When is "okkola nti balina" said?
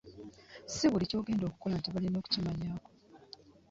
1.47-2.15